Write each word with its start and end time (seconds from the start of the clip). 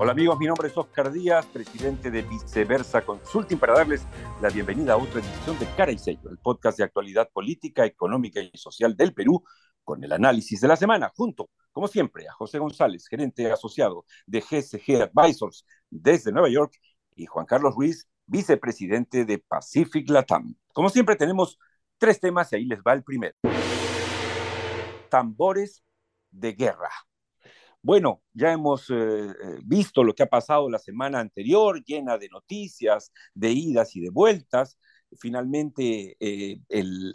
Hola 0.00 0.12
amigos, 0.12 0.38
mi 0.38 0.46
nombre 0.46 0.68
es 0.68 0.76
Oscar 0.76 1.10
Díaz, 1.10 1.44
presidente 1.46 2.08
de 2.12 2.22
Viceversa 2.22 3.04
Consulting, 3.04 3.58
para 3.58 3.74
darles 3.74 4.06
la 4.40 4.48
bienvenida 4.48 4.92
a 4.92 4.96
otra 4.96 5.18
edición 5.18 5.58
de 5.58 5.66
Cara 5.76 5.90
y 5.90 5.98
Sello, 5.98 6.30
el 6.30 6.38
podcast 6.38 6.78
de 6.78 6.84
actualidad 6.84 7.28
política, 7.32 7.84
económica 7.84 8.40
y 8.40 8.52
social 8.54 8.96
del 8.96 9.12
Perú, 9.12 9.42
con 9.82 10.04
el 10.04 10.12
análisis 10.12 10.60
de 10.60 10.68
la 10.68 10.76
semana, 10.76 11.10
junto, 11.16 11.50
como 11.72 11.88
siempre, 11.88 12.28
a 12.28 12.32
José 12.32 12.60
González, 12.60 13.08
gerente 13.08 13.50
asociado 13.50 14.04
de 14.24 14.40
GSG 14.40 15.02
Advisors 15.02 15.66
desde 15.90 16.30
Nueva 16.30 16.48
York, 16.48 16.74
y 17.16 17.26
Juan 17.26 17.46
Carlos 17.46 17.74
Ruiz, 17.74 18.08
vicepresidente 18.24 19.24
de 19.24 19.38
Pacific 19.40 20.08
Latam. 20.08 20.54
Como 20.72 20.90
siempre, 20.90 21.16
tenemos 21.16 21.58
tres 21.98 22.20
temas 22.20 22.52
y 22.52 22.56
ahí 22.56 22.66
les 22.66 22.78
va 22.82 22.92
el 22.92 23.02
primero. 23.02 23.34
Tambores 25.10 25.82
de 26.30 26.52
guerra. 26.52 26.90
Bueno, 27.88 28.22
ya 28.34 28.52
hemos 28.52 28.90
eh, 28.90 28.94
eh, 28.94 29.34
visto 29.64 30.04
lo 30.04 30.14
que 30.14 30.22
ha 30.22 30.26
pasado 30.26 30.68
la 30.68 30.78
semana 30.78 31.20
anterior, 31.20 31.82
llena 31.86 32.18
de 32.18 32.28
noticias, 32.28 33.12
de 33.32 33.50
idas 33.52 33.96
y 33.96 34.00
de 34.00 34.10
vueltas. 34.10 34.78
Finalmente, 35.18 36.14
eh, 36.20 36.60
el, 36.68 37.14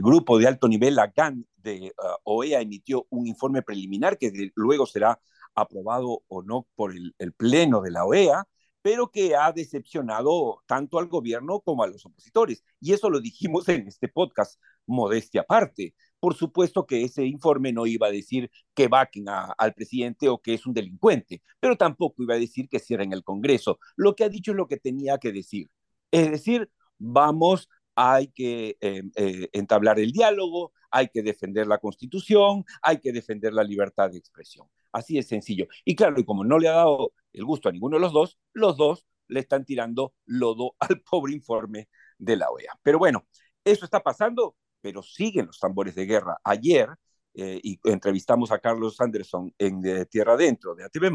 grupo 0.00 0.38
de 0.38 0.46
alto 0.46 0.68
nivel, 0.68 0.94
la 0.94 1.12
GAN 1.14 1.46
de 1.58 1.92
uh, 1.98 2.16
OEA, 2.24 2.62
emitió 2.62 3.06
un 3.10 3.26
informe 3.26 3.60
preliminar 3.60 4.16
que 4.16 4.32
luego 4.54 4.86
será 4.86 5.20
aprobado 5.54 6.22
o 6.28 6.40
no 6.40 6.66
por 6.76 6.92
el, 6.92 7.14
el 7.18 7.34
Pleno 7.34 7.82
de 7.82 7.90
la 7.90 8.06
OEA, 8.06 8.48
pero 8.86 9.10
que 9.10 9.34
ha 9.34 9.50
decepcionado 9.50 10.62
tanto 10.64 11.00
al 11.00 11.08
gobierno 11.08 11.58
como 11.58 11.82
a 11.82 11.88
los 11.88 12.06
opositores. 12.06 12.62
Y 12.80 12.92
eso 12.92 13.10
lo 13.10 13.18
dijimos 13.20 13.68
en 13.68 13.88
este 13.88 14.06
podcast, 14.06 14.60
modestia 14.86 15.40
aparte. 15.40 15.96
Por 16.20 16.34
supuesto 16.36 16.86
que 16.86 17.02
ese 17.02 17.24
informe 17.24 17.72
no 17.72 17.86
iba 17.86 18.06
a 18.06 18.12
decir 18.12 18.48
que 18.76 18.86
vaquen 18.86 19.24
al 19.28 19.74
presidente 19.74 20.28
o 20.28 20.38
que 20.38 20.54
es 20.54 20.66
un 20.66 20.72
delincuente, 20.72 21.42
pero 21.58 21.76
tampoco 21.76 22.22
iba 22.22 22.34
a 22.34 22.38
decir 22.38 22.68
que 22.68 22.78
cierren 22.78 23.12
el 23.12 23.24
Congreso. 23.24 23.80
Lo 23.96 24.14
que 24.14 24.22
ha 24.22 24.28
dicho 24.28 24.52
es 24.52 24.56
lo 24.56 24.68
que 24.68 24.76
tenía 24.76 25.18
que 25.18 25.32
decir. 25.32 25.68
Es 26.12 26.30
decir, 26.30 26.70
vamos, 26.96 27.68
hay 27.96 28.28
que 28.28 28.76
eh, 28.80 29.02
eh, 29.16 29.48
entablar 29.52 29.98
el 29.98 30.12
diálogo, 30.12 30.72
hay 30.92 31.08
que 31.08 31.24
defender 31.24 31.66
la 31.66 31.78
Constitución, 31.78 32.64
hay 32.82 32.98
que 32.98 33.10
defender 33.10 33.52
la 33.52 33.64
libertad 33.64 34.12
de 34.12 34.18
expresión. 34.18 34.68
Así 34.96 35.18
es 35.18 35.28
sencillo. 35.28 35.66
Y 35.84 35.94
claro, 35.96 36.18
y 36.18 36.24
como 36.24 36.44
no 36.44 36.58
le 36.58 36.68
ha 36.68 36.72
dado 36.72 37.12
el 37.32 37.44
gusto 37.44 37.68
a 37.68 37.72
ninguno 37.72 37.96
de 37.96 38.00
los 38.00 38.12
dos, 38.12 38.38
los 38.52 38.76
dos 38.76 39.06
le 39.28 39.40
están 39.40 39.64
tirando 39.64 40.14
lodo 40.24 40.74
al 40.80 41.00
pobre 41.02 41.34
informe 41.34 41.88
de 42.18 42.36
la 42.36 42.50
OEA. 42.50 42.78
Pero 42.82 42.98
bueno, 42.98 43.26
eso 43.64 43.84
está 43.84 44.00
pasando 44.02 44.56
pero 44.86 45.02
siguen 45.02 45.46
los 45.46 45.58
tambores 45.58 45.96
de 45.96 46.06
guerra. 46.06 46.38
Ayer, 46.44 46.88
eh, 47.34 47.58
y 47.60 47.80
entrevistamos 47.82 48.52
a 48.52 48.60
Carlos 48.60 49.00
Anderson 49.00 49.52
en 49.58 50.06
Tierra 50.08 50.34
Adentro 50.34 50.76
de 50.76 50.84
ATV+, 50.84 51.10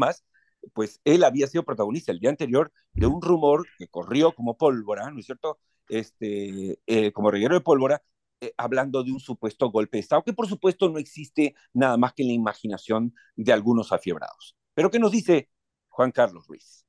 pues 0.74 1.00
él 1.04 1.24
había 1.24 1.46
sido 1.46 1.64
protagonista 1.64 2.12
el 2.12 2.20
día 2.20 2.28
anterior 2.28 2.70
de 2.92 3.06
un 3.06 3.22
rumor 3.22 3.66
que 3.78 3.88
corrió 3.88 4.32
como 4.34 4.58
pólvora, 4.58 5.10
¿no 5.10 5.20
es 5.20 5.24
cierto? 5.24 5.58
Este, 5.88 6.80
eh, 6.86 7.12
como 7.12 7.30
reguero 7.30 7.54
de 7.54 7.62
pólvora, 7.62 8.02
eh, 8.42 8.52
hablando 8.58 9.02
de 9.02 9.12
un 9.12 9.20
supuesto 9.20 9.70
golpe 9.70 9.96
de 9.96 10.00
Estado, 10.02 10.22
que 10.22 10.34
por 10.34 10.46
supuesto 10.48 10.88
no 10.90 10.98
existe 10.98 11.54
nada 11.72 11.96
más 11.96 12.12
que 12.12 12.22
en 12.22 12.28
la 12.28 12.34
imaginación 12.34 13.14
de 13.36 13.52
algunos 13.52 13.92
afiebrados. 13.92 14.56
Pero 14.74 14.90
¿qué 14.90 14.98
nos 14.98 15.12
dice 15.12 15.48
Juan 15.88 16.12
Carlos 16.12 16.46
Ruiz? 16.46 16.82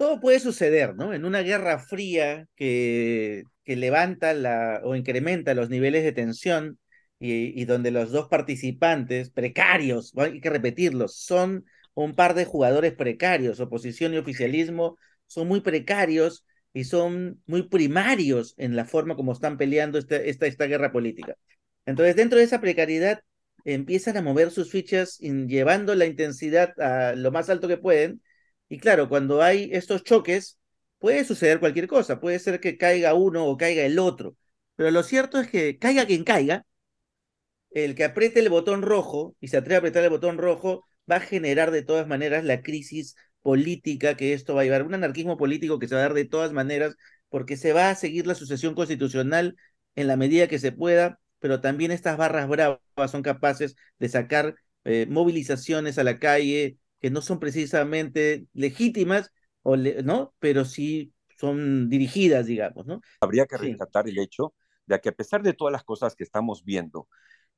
todo 0.00 0.18
puede 0.18 0.40
suceder, 0.40 0.96
¿no? 0.96 1.12
En 1.12 1.26
una 1.26 1.40
guerra 1.42 1.78
fría 1.78 2.46
que, 2.56 3.44
que 3.64 3.76
levanta 3.76 4.32
la, 4.32 4.80
o 4.82 4.96
incrementa 4.96 5.52
los 5.52 5.68
niveles 5.68 6.04
de 6.04 6.12
tensión 6.12 6.78
y, 7.18 7.66
donde 7.66 7.90
los 7.90 8.10
dos 8.10 8.28
participantes 8.28 9.30
precarios, 9.30 10.14
hay 10.16 10.40
que 10.40 10.48
repetirlos, 10.48 11.16
son 11.16 11.66
un 11.92 12.14
par 12.14 12.32
de 12.34 12.46
jugadores 12.46 12.94
precarios, 12.94 13.60
oposición 13.60 14.14
y 14.14 14.16
oficialismo, 14.16 14.96
son 15.26 15.48
muy 15.48 15.60
precarios 15.60 16.46
y 16.72 16.84
son 16.84 17.42
muy 17.46 17.64
primarios 17.68 18.54
en 18.58 18.76
la 18.76 18.84
forma 18.84 19.16
como 19.16 19.32
están 19.32 19.58
peleando 19.58 19.98
esta, 19.98 20.16
esta, 20.16 20.46
esta 20.46 20.66
guerra 20.66 20.92
política. 20.92 21.36
Entonces, 21.86 22.16
dentro 22.16 22.38
de 22.38 22.44
esa 22.44 22.60
precariedad, 22.60 23.22
empiezan 23.64 24.16
a 24.16 24.22
mover 24.22 24.50
sus 24.50 24.70
fichas 24.70 25.18
llevando 25.18 25.94
la 25.94 26.06
intensidad 26.06 26.78
a 26.80 27.14
lo 27.14 27.30
más 27.32 27.50
alto 27.50 27.68
que 27.68 27.76
pueden. 27.78 28.22
Y 28.68 28.78
claro, 28.78 29.08
cuando 29.08 29.42
hay 29.42 29.70
estos 29.72 30.04
choques, 30.04 30.58
puede 30.98 31.24
suceder 31.24 31.60
cualquier 31.60 31.88
cosa, 31.88 32.20
puede 32.20 32.38
ser 32.38 32.60
que 32.60 32.76
caiga 32.76 33.14
uno 33.14 33.46
o 33.46 33.56
caiga 33.56 33.84
el 33.84 33.98
otro, 33.98 34.36
pero 34.76 34.90
lo 34.92 35.02
cierto 35.02 35.40
es 35.40 35.48
que 35.48 35.78
caiga 35.78 36.06
quien 36.06 36.24
caiga, 36.24 36.64
el 37.70 37.94
que 37.94 38.04
apriete 38.04 38.40
el 38.40 38.48
botón 38.48 38.82
rojo 38.82 39.36
y 39.40 39.48
se 39.48 39.56
atreve 39.56 39.76
a 39.76 39.78
apretar 39.78 40.04
el 40.04 40.10
botón 40.10 40.38
rojo 40.38 40.84
va 41.10 41.16
a 41.16 41.20
generar 41.20 41.70
de 41.70 41.82
todas 41.82 42.06
maneras 42.06 42.44
la 42.44 42.62
crisis 42.62 43.16
política 43.42 44.16
que 44.16 44.32
esto 44.32 44.54
va 44.54 44.62
a 44.62 44.64
llevar, 44.64 44.82
un 44.84 44.94
anarquismo 44.94 45.36
político 45.36 45.78
que 45.78 45.88
se 45.88 45.94
va 45.94 46.00
a 46.00 46.04
dar 46.04 46.14
de 46.14 46.24
todas 46.24 46.52
maneras 46.52 46.96
porque 47.28 47.56
se 47.56 47.72
va 47.72 47.90
a 47.90 47.94
seguir 47.94 48.26
la 48.26 48.34
sucesión 48.34 48.74
constitucional 48.74 49.56
en 49.94 50.06
la 50.06 50.16
medida 50.16 50.48
que 50.48 50.58
se 50.58 50.72
pueda, 50.72 51.18
pero 51.38 51.60
también 51.60 51.90
estas 51.90 52.16
barras 52.16 52.48
bravas 52.48 52.80
son 53.10 53.22
capaces 53.22 53.76
de 53.98 54.08
sacar 54.08 54.54
eh, 54.84 55.06
movilizaciones 55.08 55.98
a 55.98 56.04
la 56.04 56.18
calle, 56.18 56.76
que 57.00 57.10
no 57.10 57.22
son 57.22 57.38
precisamente 57.38 58.46
legítimas, 58.52 59.32
o 59.62 59.76
¿no? 59.76 60.34
Pero 60.38 60.64
sí 60.64 61.12
son 61.38 61.88
dirigidas, 61.88 62.46
digamos, 62.46 62.86
¿no? 62.86 63.00
Habría 63.20 63.46
que 63.46 63.56
rescatar 63.56 64.08
el 64.08 64.18
hecho 64.18 64.54
de 64.86 65.00
que 65.00 65.10
a 65.10 65.12
pesar 65.12 65.42
de 65.42 65.54
todas 65.54 65.72
las 65.72 65.84
cosas 65.84 66.14
que 66.14 66.24
estamos 66.24 66.64
viendo, 66.64 67.08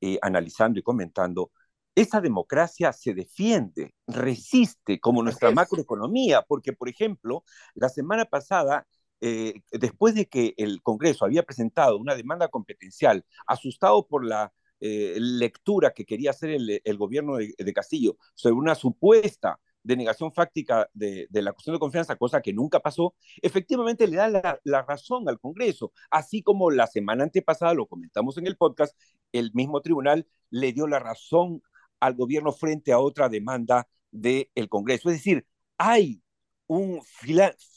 eh, 0.01 0.19
analizando 0.23 0.79
y 0.79 0.83
comentando, 0.83 1.51
esa 1.95 2.21
democracia 2.21 2.93
se 2.93 3.15
defiende, 3.15 3.95
resiste, 4.07 5.01
como 5.01 5.23
nuestra 5.23 5.51
macroeconomía, 5.51 6.43
porque, 6.43 6.73
por 6.73 6.89
ejemplo, 6.89 7.45
la 7.75 7.89
semana 7.89 8.25
pasada, 8.25 8.87
eh, 9.21 9.55
después 9.71 10.15
de 10.15 10.27
que 10.27 10.55
el 10.57 10.83
Congreso 10.83 11.25
había 11.25 11.43
presentado 11.43 11.99
una 11.99 12.15
demanda 12.15 12.49
competencial, 12.49 13.25
asustado 13.47 14.07
por 14.07 14.25
la 14.25 14.53
eh, 14.81 15.17
lectura 15.21 15.93
que 15.93 16.05
quería 16.05 16.31
hacer 16.31 16.51
el, 16.51 16.99
gobierno 16.99 17.37
de, 17.37 17.73
Castillo 17.73 18.17
sobre 18.35 18.55
una 18.55 18.75
supuesta 18.75 19.61
denegación 19.85 20.33
fáctica 20.33 20.89
de, 20.93 21.29
la 21.31 21.53
cuestión 21.53 21.75
de 21.77 21.81
confianza, 21.81 22.17
cosa 22.17 22.41
que 22.41 22.53
nunca 22.53 22.81
pasó, 22.81 23.15
efectivamente 23.43 24.07
le 24.07 24.17
da 24.17 24.29
la, 24.65 24.83
razón 24.83 25.29
al 25.29 25.39
Congreso, 25.39 25.93
así 26.11 26.43
como 26.43 26.71
la 26.71 26.87
semana 26.87 27.25
antepasada, 27.25 27.75
lo 27.75 27.87
comentamos 27.87 28.39
en 28.39 28.47
el 28.47 28.57
podcast, 28.57 28.97
el 29.33 29.53
mismo 29.55 29.81
tribunal 29.83 30.27
le 30.51 30.73
dio 30.73 30.87
la 30.87 30.99
razón 30.99 31.63
al 32.03 32.15
gobierno 32.15 32.53
frente 32.53 32.93
a 32.93 32.99
otra 32.99 33.29
demanda 33.29 33.87
del 34.11 34.69
Congreso. 34.69 35.09
Es 35.09 35.19
decir, 35.19 35.47
hay 35.79 36.21
un, 36.67 37.01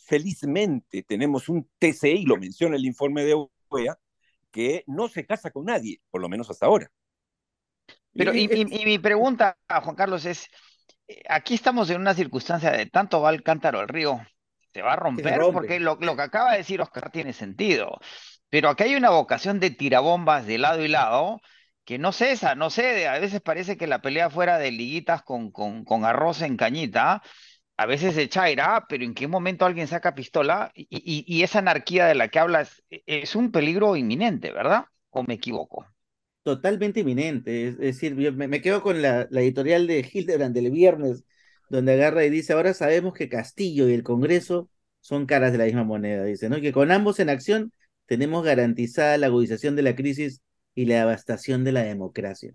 felizmente 0.06 1.04
tenemos 1.04 1.48
un 1.48 1.70
TCI, 1.78 2.26
lo 2.26 2.38
menciona 2.38 2.76
el 2.76 2.86
informe 2.86 3.24
de 3.24 3.36
OEA, 3.70 4.00
que 4.50 4.84
no 4.88 5.08
se 5.10 5.28
casa 5.28 5.52
con 5.52 5.66
nadie, 5.66 6.02
por 6.10 6.22
lo 6.22 6.30
menos 6.30 6.50
hasta 6.50 6.66
ahora. 6.66 6.90
Pero 8.14 8.34
y, 8.34 8.48
mi 8.48 8.98
pregunta, 8.98 9.60
a 9.68 9.82
Juan 9.82 9.96
Carlos, 9.96 10.26
es, 10.26 10.50
eh, 11.08 11.22
aquí 11.30 11.54
estamos 11.54 11.92
en 11.92 12.02
una 12.02 12.16
circunstancia 12.16 12.72
de 12.72 12.88
tanto 12.88 13.22
va 13.22 13.30
el 13.30 13.44
cántaro 13.44 13.80
al 13.80 13.88
río, 13.88 14.20
se 14.74 14.82
va 14.82 14.94
a 14.94 14.96
romper, 14.96 15.40
porque 15.54 15.80
lo, 15.80 16.00
que 16.00 16.10
acaba 16.22 16.54
de 16.54 16.60
decir 16.60 16.82
Oscar 16.82 17.12
tiene 17.12 17.32
sentido, 17.32 18.00
pero 18.50 18.70
aquí 18.70 18.84
hay 18.86 18.96
una 18.96 19.12
vocación 19.12 19.60
de 19.60 19.70
tirabombas 19.70 20.48
de 20.48 20.58
lado 20.58 20.84
y 20.84 20.88
lado 20.88 21.42
que 21.86 22.00
no 22.00 22.12
cesa, 22.12 22.56
no 22.56 22.70
sé, 22.70 23.08
a 23.08 23.20
veces 23.20 23.42
parece 23.42 23.78
que 23.78 23.88
la 23.88 24.02
pelea 24.02 24.30
fuera 24.30 24.58
de 24.58 24.72
liguitas 24.72 25.22
con, 25.22 25.52
con, 25.52 25.86
con 25.86 26.04
arroz 26.04 26.42
en 26.42 26.58
cañita, 26.58 27.22
a 27.78 27.86
veces 27.86 28.16
de 28.16 28.28
chaira, 28.28 28.86
pero 28.90 29.04
en 29.04 29.14
qué 29.14 29.28
momento 29.28 29.66
alguien 29.66 29.88
saca 29.88 30.16
pistola 30.16 30.72
y, 30.76 31.44
esa 31.44 31.60
anarquía 31.60 32.08
de 32.08 32.16
la 32.16 32.30
que 32.30 32.40
hablas 32.40 32.84
e, 32.90 33.04
es 33.06 33.36
un 33.36 33.52
peligro 33.52 33.96
inminente, 33.96 34.52
¿verdad? 34.52 34.86
¿O 35.10 35.24
me 35.24 35.36
equivoco? 35.36 35.86
Totalmente 36.44 37.02
inminente. 37.02 37.68
Es, 37.68 37.78
decir, 37.78 38.16
me, 38.16 38.62
quedo 38.62 38.82
con 38.82 39.02
la, 39.02 39.24
editorial 39.32 39.88
de 39.88 40.10
Hildebrand 40.12 40.56
del 40.56 40.72
viernes, 40.72 41.24
donde 41.70 41.94
agarra 41.94 42.26
y 42.26 42.30
dice, 42.30 42.54
ahora 42.54 42.74
sabemos 42.74 43.14
que 43.14 43.30
Castillo 43.30 43.90
y 43.90 43.94
el 43.94 44.04
Congreso 44.04 44.70
son 45.02 45.26
caras 45.26 45.52
de 45.52 45.58
la 45.60 45.66
misma 45.66 45.84
moneda, 45.84 46.24
dice, 46.24 46.50
¿no? 46.50 46.58
Y 46.58 46.62
que 46.62 46.72
con 46.72 46.92
ambos 46.92 47.20
en 47.20 47.30
acción 47.30 47.74
tenemos 48.08 48.44
garantizada 48.44 49.18
la 49.18 49.28
agudización 49.28 49.76
de 49.76 49.84
la 49.84 49.96
crisis 49.96 50.42
y 50.76 50.86
la 50.86 51.00
devastación 51.00 51.64
de 51.64 51.72
la 51.72 51.84
democracia. 51.84 52.54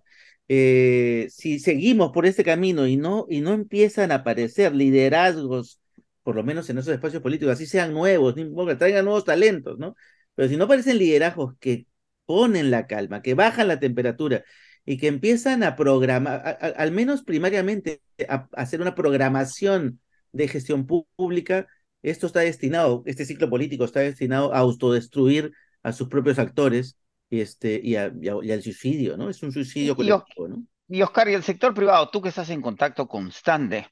Eh, 0.48 1.28
si 1.30 1.60
seguimos 1.60 2.10
por 2.12 2.26
ese 2.26 2.44
camino 2.44 2.86
y 2.86 2.96
no, 2.96 3.26
y 3.28 3.40
no 3.40 3.52
empiezan 3.52 4.12
a 4.12 4.16
aparecer 4.16 4.74
liderazgos, 4.74 5.80
por 6.22 6.36
lo 6.36 6.44
menos 6.44 6.68
en 6.70 6.78
esos 6.78 6.92
espacios 6.92 7.22
políticos, 7.22 7.54
así 7.54 7.66
sean 7.66 7.92
nuevos, 7.94 8.34
traigan 8.78 9.04
nuevos 9.04 9.24
talentos, 9.24 9.78
¿no? 9.78 9.94
Pero 10.34 10.48
si 10.48 10.56
no 10.56 10.64
aparecen 10.64 10.98
liderazgos 10.98 11.54
que 11.60 11.86
ponen 12.26 12.70
la 12.70 12.86
calma, 12.86 13.22
que 13.22 13.34
bajan 13.34 13.68
la 13.68 13.80
temperatura 13.80 14.44
y 14.84 14.98
que 14.98 15.08
empiezan 15.08 15.62
a 15.62 15.76
programar, 15.76 16.58
al 16.76 16.92
menos 16.92 17.22
primariamente, 17.22 18.02
a, 18.28 18.48
hacer 18.54 18.80
una 18.80 18.94
programación 18.94 20.00
de 20.32 20.48
gestión 20.48 20.86
pública, 20.86 21.66
esto 22.02 22.26
está 22.26 22.40
destinado, 22.40 23.02
este 23.06 23.24
ciclo 23.26 23.50
político 23.50 23.84
está 23.84 24.00
destinado 24.00 24.54
a 24.54 24.58
autodestruir 24.58 25.52
a 25.82 25.92
sus 25.92 26.08
propios 26.08 26.38
actores 26.38 26.96
y, 27.30 27.40
este, 27.40 27.80
y, 27.82 27.96
al 27.96 28.62
suicidio, 28.62 29.16
¿no? 29.16 29.30
Es 29.30 29.42
un 29.42 29.52
suicidio 29.52 29.96
colectivo, 29.96 30.48
¿no? 30.48 30.64
Y 30.88 31.02
Oscar, 31.02 31.28
y 31.28 31.34
el 31.34 31.44
sector 31.44 31.72
privado, 31.72 32.10
tú 32.10 32.20
que 32.20 32.30
estás 32.30 32.50
en 32.50 32.60
contacto 32.60 33.06
constante 33.06 33.86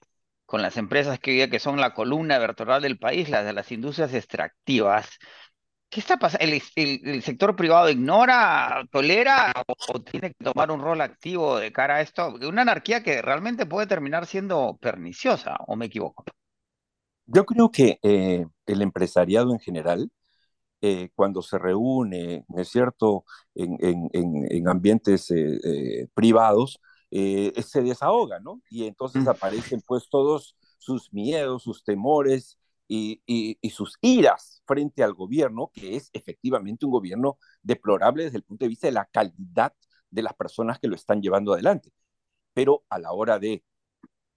con 0.45 0.63
las 0.63 0.77
empresas 0.77 1.21
que, 1.21 1.49
que 1.49 1.59
son 1.61 1.81
la 1.81 1.95
columna 1.95 2.39
vertebral 2.39 2.83
del 2.83 2.99
país, 2.99 3.29
las 3.29 3.45
de 3.45 3.53
las 3.53 3.71
industrias 3.71 4.13
extractivas. 4.13 5.19
¿Qué 5.89 6.01
está 6.01 6.19
pasando? 6.19 6.45
¿El, 6.75 7.23
sector 7.23 7.55
privado 7.55 7.89
ignora, 7.89 8.85
tolera 8.91 9.53
o, 9.67 10.01
tiene 10.03 10.35
que 10.35 10.45
tomar 10.45 10.71
un 10.73 10.81
rol 10.81 11.01
activo 11.01 11.59
de 11.59 11.71
cara 11.71 11.97
a 11.97 12.01
esto? 12.01 12.35
Una 12.47 12.63
anarquía 12.63 13.03
que 13.03 13.23
realmente 13.23 13.65
puede 13.65 13.87
terminar 13.87 14.27
siendo 14.27 14.77
perniciosa, 14.81 15.57
¿o 15.67 15.77
me 15.77 15.87
equivoco? 15.87 16.25
Yo 17.27 17.47
creo 17.47 17.71
que 17.71 18.01
eh, 18.03 18.45
el 18.67 18.83
empresariado 18.83 19.53
en 19.53 19.61
general, 19.61 20.11
eh, 20.81 21.11
cuando 21.15 21.43
se 21.43 21.59
reúne, 21.59 22.45
es 22.57 22.69
cierto?, 22.69 23.25
en, 23.55 24.69
ambientes 24.69 25.31
eh, 25.31 26.09
privados, 26.15 26.81
se 27.11 27.83
desahoga, 27.83 28.39
¿no? 28.41 28.61
Y 28.71 28.87
entonces 28.87 29.27
aparecen 29.27 29.83
pues 29.87 30.09
todos 30.11 30.57
sus 30.79 31.13
miedos, 31.13 31.63
sus 31.63 31.83
temores, 31.85 32.59
y, 32.89 33.71
sus 33.71 33.99
iras 34.01 34.63
frente 34.67 35.03
al 35.03 35.15
gobierno, 35.15 35.71
que 35.75 35.97
es 35.97 36.11
efectivamente 36.13 36.87
un 36.87 36.93
gobierno 36.93 37.39
deplorable 37.63 38.25
desde 38.25 38.39
el 38.39 38.45
punto 38.45 38.65
de 38.65 38.69
vista 38.71 38.87
de 38.87 38.93
la 38.93 39.07
calidad 39.07 39.75
de 40.11 40.23
las 40.23 40.35
personas 40.35 40.79
que 40.79 40.89
lo 40.89 40.97
están 40.97 41.21
llevando 41.21 41.53
adelante. 41.53 41.93
Pero 42.55 42.85
a 42.89 42.99
la 42.99 43.13
hora 43.13 43.39
de 43.39 43.65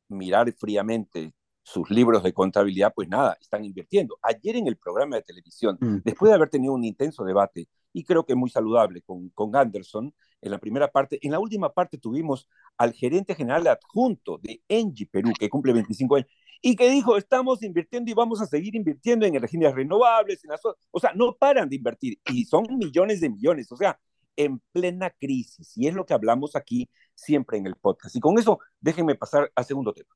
mirar 0.09 0.51
fríamente 0.53 1.33
sus 1.63 1.89
libros 1.89 2.23
de 2.23 2.33
contabilidad, 2.33 2.93
pues 2.93 3.07
nada, 3.07 3.37
están 3.39 3.63
invirtiendo. 3.63 4.17
Ayer 4.21 4.55
en 4.55 4.67
el 4.67 4.77
programa 4.77 5.17
de 5.17 5.21
televisión, 5.23 5.77
mm. 5.79 5.97
después 6.03 6.29
de 6.29 6.35
haber 6.35 6.49
tenido 6.49 6.73
un 6.73 6.83
intenso 6.83 7.23
debate, 7.23 7.67
y 7.93 8.03
creo 8.03 8.25
que 8.25 8.35
muy 8.35 8.49
saludable 8.49 9.01
con, 9.01 9.29
con 9.29 9.55
Anderson, 9.55 10.13
en 10.41 10.51
la 10.51 10.57
primera 10.57 10.91
parte, 10.91 11.19
en 11.21 11.31
la 11.31 11.39
última 11.39 11.71
parte 11.71 11.97
tuvimos 11.97 12.47
al 12.77 12.93
gerente 12.93 13.35
general 13.35 13.67
adjunto 13.67 14.39
de 14.41 14.61
Engie 14.67 15.07
Perú, 15.07 15.31
que 15.37 15.49
cumple 15.49 15.73
25 15.73 16.15
años, 16.15 16.27
y 16.61 16.75
que 16.75 16.89
dijo, 16.89 17.17
estamos 17.17 17.63
invirtiendo 17.63 18.11
y 18.11 18.13
vamos 18.13 18.41
a 18.41 18.45
seguir 18.45 18.75
invirtiendo 18.75 19.25
en 19.25 19.35
energías 19.35 19.73
renovables, 19.73 20.43
en 20.43 20.51
o 20.91 20.99
sea, 20.99 21.11
no 21.13 21.35
paran 21.35 21.69
de 21.69 21.75
invertir 21.75 22.19
y 22.31 22.45
son 22.45 22.65
millones 22.77 23.19
de 23.19 23.29
millones, 23.29 23.71
o 23.71 23.77
sea, 23.77 23.99
en 24.35 24.61
plena 24.71 25.09
crisis. 25.09 25.75
Y 25.75 25.87
es 25.87 25.93
lo 25.93 26.05
que 26.05 26.13
hablamos 26.13 26.55
aquí 26.55 26.89
siempre 27.15 27.57
en 27.57 27.65
el 27.65 27.75
podcast. 27.75 28.15
Y 28.15 28.19
con 28.19 28.37
eso, 28.37 28.59
déjenme 28.79 29.15
pasar 29.15 29.51
al 29.55 29.65
segundo 29.65 29.93
tema. 29.93 30.09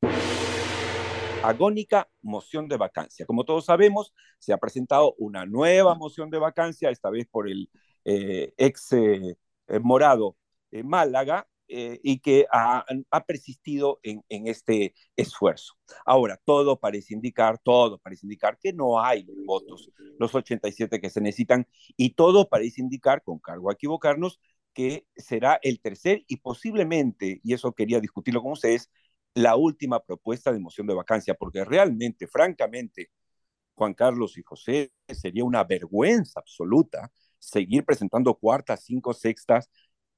Agónica 1.48 2.10
moción 2.22 2.68
de 2.68 2.78
vacancia. 2.78 3.26
Como 3.26 3.46
todos 3.46 3.66
sabemos, 3.66 4.14
se 4.40 4.54
ha 4.54 4.58
presentado 4.58 5.16
una 5.18 5.46
nueva 5.46 5.96
moción 5.96 6.30
de 6.30 6.40
vacancia, 6.40 6.90
esta 6.90 7.10
vez 7.10 7.28
por 7.28 7.50
el 7.50 7.70
eh, 8.04 8.54
ex 8.58 8.94
eh, 8.94 9.38
morado 9.82 10.38
Málaga, 10.84 11.48
eh, 11.68 12.00
y 12.04 12.20
que 12.20 12.46
ha, 12.52 12.86
persistido 13.26 14.00
en, 14.04 14.24
este 14.30 14.94
esfuerzo. 15.16 15.74
Ahora, 16.06 16.40
todo 16.46 16.80
parece 16.80 17.16
indicar, 17.16 17.58
todo 17.58 17.98
parece 17.98 18.28
indicar 18.28 18.60
que 18.60 18.72
no 18.72 19.04
hay 19.04 19.24
los 19.24 19.36
votos, 19.46 19.90
los 20.20 20.36
87 20.36 21.02
que 21.02 21.10
se 21.10 21.22
necesitan, 21.22 21.68
y 21.98 22.12
todo 22.12 22.50
parece 22.50 22.82
indicar, 22.82 23.24
con 23.24 23.40
cargo 23.40 23.70
a 23.70 23.74
equivocarnos, 23.74 24.40
que 24.74 25.08
será 25.16 25.60
el 25.64 25.80
tercer 25.80 26.24
y 26.28 26.38
posiblemente, 26.38 27.40
y 27.44 27.54
eso 27.54 27.72
quería 27.74 28.00
discutirlo 28.00 28.44
con 28.44 28.52
ustedes, 28.52 28.92
la 29.36 29.58
última 29.58 30.04
propuesta 30.04 30.52
de 30.54 30.60
moción 30.60 30.88
de 30.88 30.96
vacancia, 30.96 31.36
porque 31.36 31.66
realmente, 31.66 32.28
francamente, 32.28 33.12
Juan 33.76 33.94
Carlos 33.94 34.38
y 34.38 34.44
José, 34.44 34.92
sería 35.10 35.44
una 35.46 35.64
vergüenza 35.64 36.40
absoluta 36.40 37.12
seguir 37.40 37.86
presentando 37.86 38.36
cuartas, 38.36 38.84
cinco, 38.86 39.14
sextas 39.14 39.70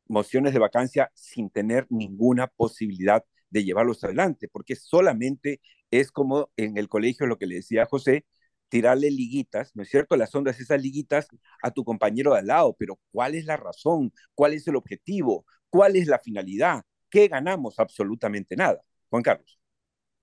mociones 0.07 0.53
de 0.53 0.59
vacancia 0.59 1.11
sin 1.13 1.49
tener 1.49 1.87
ninguna 1.89 2.47
posibilidad 2.47 3.23
de 3.49 3.63
llevarlos 3.63 4.03
adelante, 4.03 4.47
porque 4.49 4.75
solamente 4.75 5.61
es 5.91 6.11
como 6.11 6.49
en 6.57 6.77
el 6.77 6.89
colegio 6.89 7.27
lo 7.27 7.37
que 7.37 7.47
le 7.47 7.55
decía 7.55 7.85
José, 7.85 8.25
tirarle 8.69 9.11
liguitas, 9.11 9.75
¿no 9.75 9.83
es 9.83 9.89
cierto? 9.89 10.15
Las 10.17 10.35
ondas, 10.35 10.59
esas 10.59 10.81
liguitas 10.81 11.27
a 11.63 11.71
tu 11.71 11.83
compañero 11.85 12.33
de 12.33 12.39
al 12.39 12.47
lado, 12.47 12.75
pero 12.77 12.99
¿cuál 13.11 13.35
es 13.35 13.45
la 13.45 13.57
razón? 13.57 14.13
¿Cuál 14.35 14.53
es 14.53 14.67
el 14.67 14.75
objetivo? 14.75 15.45
¿Cuál 15.69 15.95
es 15.95 16.07
la 16.07 16.19
finalidad? 16.19 16.83
¿Qué 17.09 17.27
ganamos? 17.29 17.79
Absolutamente 17.79 18.55
nada. 18.55 18.81
Juan 19.09 19.24
Carlos. 19.24 19.59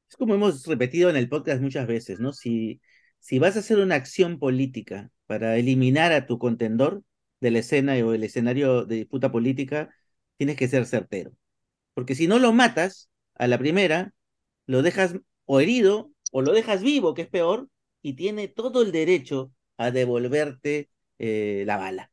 Es 0.08 0.16
como 0.16 0.34
hemos 0.34 0.66
repetido 0.66 1.10
en 1.10 1.16
el 1.16 1.28
podcast 1.28 1.60
muchas 1.60 1.86
veces, 1.86 2.20
¿no? 2.20 2.32
Si, 2.32 2.80
si 3.18 3.38
vas 3.38 3.56
a 3.56 3.60
hacer 3.60 3.78
una 3.78 3.96
acción 3.96 4.38
política 4.38 5.10
para 5.26 5.56
eliminar 5.56 6.12
a 6.12 6.26
tu 6.26 6.38
contendor, 6.38 7.02
de 7.44 7.50
la 7.50 7.58
escena 7.58 7.94
o 7.94 8.14
el 8.14 8.24
escenario 8.24 8.86
de 8.86 8.96
disputa 8.96 9.30
política, 9.30 9.94
tienes 10.38 10.56
que 10.56 10.66
ser 10.66 10.86
certero. 10.86 11.32
Porque 11.92 12.14
si 12.14 12.26
no 12.26 12.38
lo 12.38 12.52
matas 12.52 13.10
a 13.34 13.46
la 13.46 13.58
primera, 13.58 14.14
lo 14.66 14.82
dejas 14.82 15.14
o 15.44 15.60
herido 15.60 16.10
o 16.32 16.40
lo 16.40 16.52
dejas 16.52 16.82
vivo, 16.82 17.12
que 17.12 17.22
es 17.22 17.28
peor, 17.28 17.68
y 18.00 18.14
tiene 18.14 18.48
todo 18.48 18.82
el 18.82 18.92
derecho 18.92 19.52
a 19.76 19.90
devolverte 19.90 20.88
eh, 21.18 21.64
la 21.66 21.76
bala. 21.76 22.10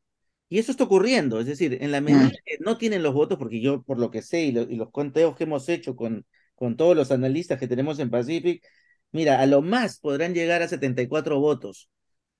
Y 0.50 0.58
eso 0.58 0.70
está 0.70 0.84
ocurriendo, 0.84 1.40
es 1.40 1.46
decir, 1.46 1.78
en 1.80 1.92
la 1.92 2.02
medida 2.02 2.24
mm. 2.24 2.30
que 2.44 2.58
no 2.60 2.76
tienen 2.76 3.02
los 3.02 3.14
votos, 3.14 3.38
porque 3.38 3.62
yo 3.62 3.82
por 3.82 3.98
lo 3.98 4.10
que 4.10 4.20
sé 4.20 4.42
y, 4.42 4.52
los 4.52 4.90
conteos 4.90 5.34
que 5.34 5.44
hemos 5.44 5.66
hecho 5.70 5.96
con, 5.96 6.26
con 6.62 6.76
todos 6.76 6.94
los 6.94 7.10
analistas 7.10 7.58
que 7.58 7.66
tenemos 7.66 7.98
en 7.98 8.08
Pacific, 8.08 8.64
mira, 9.10 9.40
a 9.40 9.46
lo 9.46 9.62
más 9.62 9.98
podrán 9.98 10.32
llegar 10.32 10.62
a 10.62 10.68
74 10.68 11.40
votos. 11.40 11.90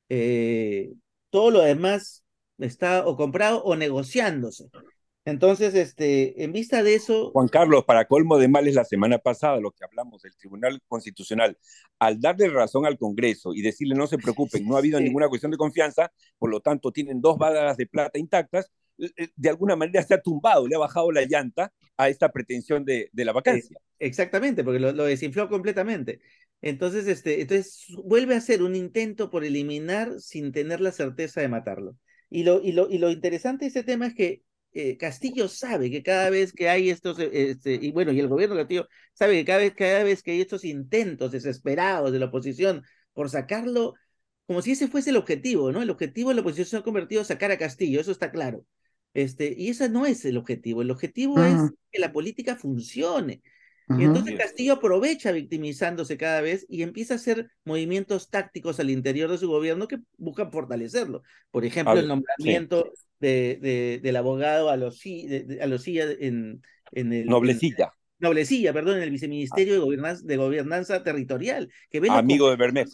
Eh, 0.08 0.92
todo 1.30 1.50
lo 1.50 1.60
demás 1.60 2.22
está 2.58 3.04
o 3.04 3.16
comprado 3.16 3.64
o 3.64 3.74
negociándose. 3.74 4.70
Entonces, 5.24 5.74
este, 5.74 6.44
en 6.44 6.52
vista 6.52 6.84
de 6.84 6.94
eso... 6.94 7.32
Juan 7.32 7.48
Carlos, 7.48 7.84
para 7.84 8.04
colmo 8.04 8.38
de 8.38 8.46
males, 8.46 8.76
la 8.76 8.84
semana 8.84 9.18
pasada, 9.18 9.58
lo 9.58 9.72
que 9.72 9.84
hablamos 9.84 10.22
del 10.22 10.36
Tribunal 10.36 10.80
Constitucional, 10.86 11.58
al 11.98 12.20
darle 12.20 12.48
razón 12.48 12.86
al 12.86 12.98
Congreso 12.98 13.52
y 13.54 13.60
decirle 13.60 13.96
no 13.96 14.06
se 14.06 14.18
preocupen, 14.18 14.64
no 14.68 14.76
ha 14.76 14.78
habido 14.78 15.00
ninguna 15.00 15.28
cuestión 15.28 15.50
de 15.50 15.58
confianza, 15.58 16.12
por 16.38 16.48
lo 16.48 16.60
tanto 16.60 16.92
tienen 16.92 17.20
dos 17.20 17.36
balas 17.38 17.76
de 17.76 17.88
plata 17.88 18.20
intactas, 18.20 18.70
de 18.96 19.48
alguna 19.48 19.76
manera 19.76 20.02
se 20.02 20.14
ha 20.14 20.20
tumbado, 20.20 20.68
le 20.68 20.76
ha 20.76 20.78
bajado 20.78 21.10
la 21.10 21.24
llanta 21.24 21.72
a 21.96 22.08
esta 22.08 22.30
pretensión 22.30 22.84
de, 22.84 23.08
de 23.12 23.24
la 23.24 23.32
vacancia. 23.32 23.76
Exactamente, 23.98 24.64
porque 24.64 24.80
lo, 24.80 24.92
lo, 24.92 25.04
desinfló 25.04 25.48
completamente. 25.48 26.20
Entonces, 26.60 27.06
este, 27.06 27.40
entonces 27.40 27.86
vuelve 28.04 28.34
a 28.34 28.40
ser 28.40 28.62
un 28.62 28.76
intento 28.76 29.30
por 29.30 29.44
eliminar 29.44 30.20
sin 30.20 30.52
tener 30.52 30.80
la 30.80 30.92
certeza 30.92 31.40
de 31.40 31.48
matarlo. 31.48 31.96
Y 32.30 32.44
lo, 32.44 32.62
y 32.62 32.72
lo, 32.72 32.88
y 32.88 32.98
lo 32.98 33.10
interesante 33.10 33.64
de 33.64 33.68
este 33.68 33.82
tema 33.82 34.06
es 34.06 34.14
que 34.14 34.42
eh, 34.74 34.96
Castillo 34.96 35.48
sabe 35.48 35.90
que 35.90 36.02
cada 36.02 36.30
vez 36.30 36.52
que 36.52 36.68
hay 36.68 36.88
estos, 36.88 37.18
eh, 37.18 37.30
este, 37.32 37.74
y 37.74 37.92
bueno, 37.92 38.12
y 38.12 38.20
el 38.20 38.28
gobierno 38.28 38.56
Castillo 38.56 38.88
sabe 39.12 39.34
que 39.34 39.44
cada 39.44 39.58
vez, 39.58 39.74
cada 39.74 40.02
vez 40.02 40.22
que 40.22 40.30
hay 40.30 40.40
estos 40.40 40.64
intentos 40.64 41.30
desesperados 41.32 42.10
de 42.10 42.18
la 42.18 42.26
oposición 42.26 42.82
por 43.12 43.28
sacarlo, 43.28 43.94
como 44.46 44.62
si 44.62 44.72
ese 44.72 44.88
fuese 44.88 45.10
el 45.10 45.16
objetivo, 45.16 45.72
¿no? 45.72 45.82
El 45.82 45.90
objetivo 45.90 46.30
de 46.30 46.36
la 46.36 46.40
oposición 46.40 46.66
se 46.66 46.76
ha 46.78 46.82
convertido 46.82 47.20
en 47.20 47.26
sacar 47.26 47.50
a 47.50 47.58
Castillo, 47.58 48.00
eso 48.00 48.12
está 48.12 48.30
claro. 48.30 48.64
Este, 49.14 49.54
y 49.56 49.68
ese 49.68 49.88
no 49.88 50.06
es 50.06 50.24
el 50.24 50.36
objetivo, 50.36 50.82
el 50.82 50.90
objetivo 50.90 51.42
es 51.42 51.70
que 51.90 51.98
la 52.00 52.12
política 52.12 52.56
funcione. 52.56 53.42
Y 53.98 54.04
entonces 54.04 54.38
Castillo 54.38 54.74
aprovecha 54.74 55.32
victimizándose 55.32 56.16
cada 56.16 56.40
vez 56.40 56.64
y 56.68 56.82
empieza 56.82 57.14
a 57.14 57.16
hacer 57.16 57.50
movimientos 57.64 58.30
tácticos 58.30 58.80
al 58.80 58.88
interior 58.88 59.30
de 59.30 59.36
su 59.36 59.48
gobierno 59.48 59.86
que 59.86 59.98
buscan 60.16 60.50
fortalecerlo. 60.50 61.22
Por 61.50 61.66
ejemplo, 61.66 61.98
el 61.98 62.08
nombramiento 62.08 62.90
de, 63.20 64.00
del 64.02 64.16
abogado 64.16 64.70
a 64.70 64.76
los, 64.78 65.04
a 65.04 65.08
en, 65.08 66.62
en 66.92 67.12
el... 67.12 67.26
Noblecilla. 67.26 67.92
Noblecilla, 68.18 68.72
perdón, 68.72 68.98
en 68.98 69.02
el 69.02 69.10
viceministerio 69.10 69.74
de, 69.74 69.80
gobernanza, 69.80 70.22
de 70.24 70.36
gobernanza 70.36 71.02
territorial. 71.02 71.68
Que 71.90 72.00
Amigo 72.08 72.48
de 72.48 72.56
Bermejo. 72.56 72.92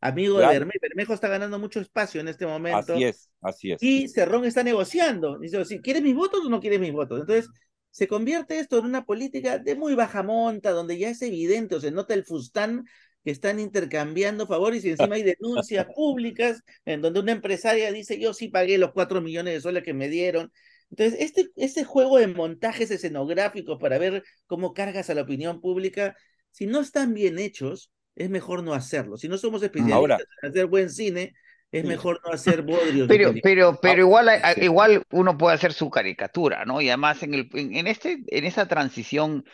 Amigo 0.00 0.38
de 0.38 0.46
Bermejo. 0.46 0.78
Bermejo 0.80 1.14
está 1.14 1.28
ganando 1.28 1.58
mucho 1.58 1.80
espacio 1.80 2.20
en 2.20 2.28
este 2.28 2.46
momento. 2.46 2.94
Así 2.94 3.04
es, 3.04 3.30
así 3.40 3.72
es. 3.72 3.82
Y 3.82 4.08
Cerrón 4.08 4.44
está 4.44 4.62
negociando. 4.62 5.38
Dice, 5.38 5.80
¿quieres 5.80 6.02
mis 6.02 6.14
votos 6.14 6.46
o 6.46 6.48
no 6.48 6.60
quieres 6.60 6.80
mis 6.80 6.92
votos? 6.92 7.20
Entonces, 7.20 7.50
se 7.90 8.06
convierte 8.06 8.58
esto 8.58 8.78
en 8.78 8.84
una 8.84 9.04
política 9.04 9.58
de 9.58 9.74
muy 9.74 9.94
baja 9.94 10.22
monta, 10.22 10.70
donde 10.70 10.98
ya 10.98 11.10
es 11.10 11.20
evidente, 11.22 11.74
o 11.74 11.80
se 11.80 11.90
nota 11.90 12.14
el 12.14 12.24
fustán 12.24 12.84
que 13.24 13.32
están 13.32 13.58
intercambiando 13.58 14.46
favores 14.46 14.84
y 14.84 14.90
encima 14.90 15.16
hay 15.16 15.24
denuncias 15.24 15.86
públicas 15.96 16.62
en 16.84 17.02
donde 17.02 17.20
una 17.20 17.32
empresaria 17.32 17.90
dice, 17.90 18.20
yo 18.20 18.32
sí 18.34 18.48
pagué 18.48 18.78
los 18.78 18.92
cuatro 18.92 19.20
millones 19.20 19.54
de 19.54 19.60
soles 19.60 19.82
que 19.82 19.94
me 19.94 20.08
dieron. 20.08 20.52
Entonces, 20.90 21.18
este, 21.20 21.50
este 21.56 21.84
juego 21.84 22.18
de 22.18 22.28
montajes 22.28 22.90
escenográficos 22.90 23.78
para 23.78 23.98
ver 23.98 24.22
cómo 24.46 24.72
cargas 24.72 25.10
a 25.10 25.14
la 25.14 25.22
opinión 25.22 25.60
pública, 25.60 26.16
si 26.50 26.66
no 26.66 26.80
están 26.80 27.14
bien 27.14 27.38
hechos, 27.38 27.90
es 28.18 28.28
mejor 28.30 28.64
no 28.64 28.74
hacerlo. 28.74 29.16
Si 29.16 29.28
no 29.28 29.38
somos 29.38 29.62
especialistas 29.62 30.26
en 30.42 30.50
hacer 30.50 30.66
buen 30.66 30.90
cine, 30.90 31.34
es 31.70 31.84
mejor 31.84 32.20
no 32.24 32.32
hacer 32.32 32.62
bodrios. 32.62 33.06
Pero, 33.06 33.32
pero, 33.42 33.78
pero 33.80 34.02
igual, 34.02 34.28
igual 34.56 35.02
uno 35.10 35.38
puede 35.38 35.54
hacer 35.54 35.72
su 35.72 35.88
caricatura, 35.88 36.64
¿no? 36.64 36.80
Y 36.80 36.88
además 36.88 37.22
en, 37.22 37.34
el, 37.34 37.48
en, 37.52 37.86
este, 37.86 38.24
en 38.26 38.44
esa 38.44 38.66
transición 38.66 39.44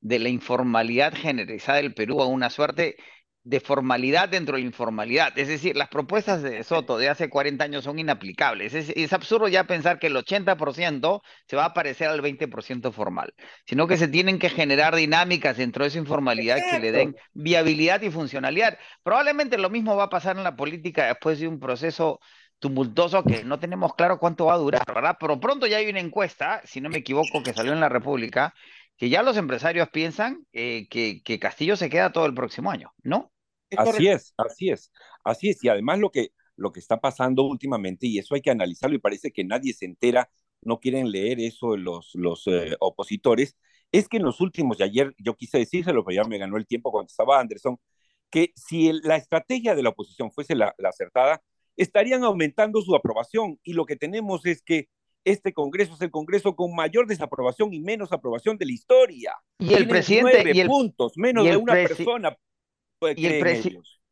de 0.00 0.18
la 0.18 0.30
informalidad 0.30 1.12
generalizada 1.14 1.78
del 1.78 1.92
Perú 1.92 2.22
a 2.22 2.26
una 2.26 2.48
suerte, 2.48 2.96
de 3.46 3.60
formalidad 3.60 4.28
dentro 4.28 4.56
de 4.56 4.62
la 4.62 4.66
informalidad. 4.66 5.38
Es 5.38 5.46
decir, 5.46 5.76
las 5.76 5.88
propuestas 5.88 6.42
de 6.42 6.64
Soto 6.64 6.98
de 6.98 7.08
hace 7.08 7.30
40 7.30 7.62
años 7.62 7.84
son 7.84 8.00
inaplicables. 8.00 8.74
Es, 8.74 9.12
absurdo 9.12 9.46
ya 9.46 9.68
pensar 9.68 10.00
que 10.00 10.08
el 10.08 10.16
80% 10.16 11.22
se 11.46 11.56
va 11.56 11.66
a 11.66 11.72
parecer 11.72 12.08
al 12.08 12.20
20% 12.20 12.90
formal, 12.90 13.34
sino 13.64 13.86
que 13.86 13.98
se 13.98 14.08
tienen 14.08 14.40
que 14.40 14.50
generar 14.50 14.96
dinámicas 14.96 15.58
dentro 15.58 15.84
de 15.84 15.88
esa 15.88 15.98
informalidad 15.98 16.58
que 16.68 16.80
le 16.80 16.90
den 16.90 17.16
viabilidad 17.34 18.02
y 18.02 18.10
funcionalidad. 18.10 18.78
Probablemente 19.04 19.58
lo 19.58 19.70
mismo 19.70 19.94
va 19.94 20.04
a 20.04 20.10
pasar 20.10 20.36
en 20.36 20.42
la 20.42 20.56
política 20.56 21.06
después 21.06 21.38
de 21.38 21.46
un 21.46 21.60
proceso 21.60 22.18
tumultuoso 22.58 23.22
que 23.22 23.44
no 23.44 23.60
tenemos 23.60 23.94
claro 23.94 24.18
cuánto 24.18 24.46
va 24.46 24.54
a 24.54 24.58
durar, 24.58 24.82
¿verdad? 24.92 25.16
Pero 25.20 25.38
pronto 25.38 25.68
ya 25.68 25.76
hay 25.76 25.88
una 25.88 26.00
encuesta, 26.00 26.62
si 26.64 26.80
no 26.80 26.88
me 26.88 26.98
equivoco, 26.98 27.44
que 27.44 27.52
salió 27.52 27.72
en 27.72 27.80
la 27.80 27.88
República, 27.88 28.54
que 28.96 29.08
ya 29.08 29.22
los 29.22 29.36
empresarios 29.36 29.88
piensan 29.90 30.44
eh, 30.52 30.88
que, 30.90 31.22
que 31.22 31.38
Castillo 31.38 31.76
se 31.76 31.88
queda 31.90 32.10
todo 32.10 32.26
el 32.26 32.34
próximo 32.34 32.72
año, 32.72 32.92
¿no? 33.04 33.30
Así 33.76 34.08
es, 34.08 34.34
así 34.36 34.70
es, 34.70 34.92
así 35.24 35.50
es. 35.50 35.64
Y 35.64 35.68
además 35.68 35.98
lo 35.98 36.10
que, 36.10 36.30
lo 36.56 36.72
que 36.72 36.80
está 36.80 37.00
pasando 37.00 37.42
últimamente, 37.42 38.06
y 38.06 38.18
eso 38.18 38.34
hay 38.34 38.40
que 38.40 38.50
analizarlo, 38.50 38.96
y 38.96 39.00
parece 39.00 39.32
que 39.32 39.44
nadie 39.44 39.72
se 39.72 39.86
entera, 39.86 40.30
no 40.62 40.80
quieren 40.80 41.10
leer 41.10 41.40
eso 41.40 41.76
los, 41.76 42.10
los 42.14 42.46
eh, 42.46 42.76
opositores, 42.80 43.56
es 43.92 44.08
que 44.08 44.16
en 44.18 44.24
los 44.24 44.40
últimos, 44.40 44.80
y 44.80 44.82
ayer 44.82 45.14
yo 45.18 45.34
quise 45.34 45.58
decírselo, 45.58 46.04
pero 46.04 46.22
ya 46.22 46.28
me 46.28 46.38
ganó 46.38 46.56
el 46.56 46.66
tiempo 46.66 46.90
cuando 46.90 47.08
estaba 47.08 47.40
Anderson, 47.40 47.78
que 48.30 48.52
si 48.56 48.92
la 49.02 49.16
estrategia 49.16 49.74
de 49.74 49.82
la 49.82 49.90
oposición 49.90 50.30
fuese 50.32 50.54
la, 50.54 50.74
acertada, 50.84 51.42
estarían 51.76 52.24
aumentando 52.24 52.80
su 52.82 52.94
aprobación. 52.94 53.58
Y 53.62 53.74
lo 53.74 53.86
que 53.86 53.96
tenemos 53.96 54.44
es 54.46 54.62
que 54.62 54.88
este 55.24 55.52
Congreso 55.52 55.94
es 55.94 56.00
el 56.00 56.10
Congreso 56.10 56.54
con 56.56 56.74
mayor 56.74 57.06
desaprobación 57.06 57.72
y 57.72 57.80
menos 57.80 58.12
aprobación 58.12 58.58
de 58.58 58.66
la 58.66 58.72
historia. 58.72 59.34
Y 59.58 59.74
el 59.74 59.88
presidente. 59.88 60.42
Nueve 60.42 60.66
puntos, 60.66 61.12
menos 61.16 61.44
de 61.44 61.56
una 61.56 61.74
persona 61.74 62.36
y 63.16 63.26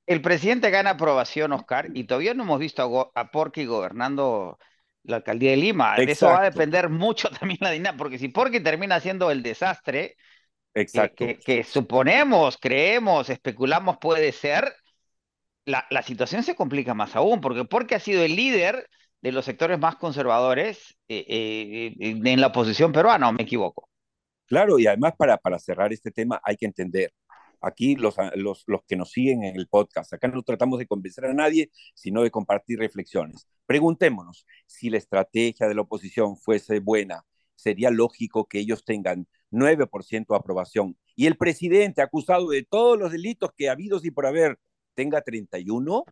el, 0.07 0.21
presidente 0.21 0.71
gana 0.71 0.91
aprobación, 0.91 1.53
Oscar, 1.53 1.89
y 1.95 2.05
todavía 2.05 2.35
no 2.35 2.43
hemos 2.43 2.59
visto 2.59 3.13
a, 3.15 3.31
Porky 3.31 3.65
gobernando 3.65 4.59
la 5.03 5.17
alcaldía 5.17 5.51
de 5.51 5.57
Lima. 5.57 5.97
De 5.97 6.05
eso 6.05 6.27
va 6.27 6.41
a 6.41 6.51
depender 6.51 6.89
mucho 6.89 7.29
también 7.41 7.59
la 7.61 7.71
dinámica, 7.71 7.99
porque 7.99 8.19
si 8.19 8.29
Porky 8.29 8.61
termina 8.61 9.01
siendo 9.01 9.31
el 9.31 9.43
desastre 9.43 10.17
Que, 10.75 11.65
suponemos, 11.65 12.59
creemos, 12.59 13.31
especulamos 13.31 13.99
puede 13.99 14.33
ser, 14.33 14.75
la, 15.65 16.03
situación 16.03 16.43
se 16.43 16.55
complica 16.55 16.95
más 16.95 17.17
aún, 17.17 17.41
porque 17.41 17.65
Porky 17.65 17.95
ha 17.95 18.01
sido 18.01 18.23
el 18.23 18.37
líder 18.37 18.89
de 19.23 19.33
los 19.33 19.47
sectores 19.47 19.79
más 19.79 19.97
conservadores 19.97 20.99
eh, 21.09 21.25
eh, 21.29 21.95
en 22.01 22.41
la 22.41 22.49
oposición 22.49 22.93
peruana, 22.93 23.31
¿o 23.31 23.33
me 23.33 23.45
equivoco? 23.45 23.89
Claro, 24.47 24.79
y 24.79 24.87
además 24.87 25.15
para, 25.17 25.39
para 25.39 25.59
cerrar 25.59 25.93
este 25.93 26.11
tema 26.11 26.41
hay 26.45 26.57
que 26.57 26.67
entender, 26.67 27.13
aquí 27.67 27.97
los, 27.97 28.15
los, 28.37 28.65
los 28.67 28.81
que 28.87 28.97
nos 28.97 29.11
siguen 29.11 29.45
en 29.45 29.57
el 29.57 29.69
podcast. 29.69 30.13
Acá 30.13 30.29
no 30.29 30.43
tratamos 30.43 30.79
de 30.79 30.87
convencer 30.87 31.27
a 31.27 31.35
nadie, 31.35 31.71
sino 31.95 32.23
de 32.23 32.31
compartir 32.31 32.79
reflexiones. 32.79 33.49
Preguntémonos, 33.67 34.47
si 34.67 34.91
la 34.91 34.99
estrategia 34.99 35.67
de 35.67 35.75
la 35.75 35.83
oposición 35.83 36.37
fuese 36.37 36.81
buena, 36.81 37.25
sería 37.57 37.91
lógico 37.91 38.47
que 38.47 38.59
ellos 38.59 38.85
tengan 38.85 39.27
9% 39.51 40.27
de 40.29 40.37
aprobación 40.37 40.97
y 41.17 41.27
el 41.27 41.37
presidente 41.37 42.03
acusado 42.03 42.49
de 42.49 42.65
todos 42.65 42.99
los 42.99 43.13
delitos 43.13 43.51
que 43.57 43.69
ha 43.69 43.73
habido 43.73 44.01
y 44.03 44.11
por 44.11 44.27
haber 44.27 44.59
tenga 44.95 45.23
31, 45.23 46.05